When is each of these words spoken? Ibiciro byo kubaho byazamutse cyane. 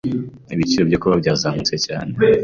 Ibiciro 0.53 0.83
byo 0.89 0.99
kubaho 1.01 1.19
byazamutse 1.23 1.75
cyane. 1.85 2.11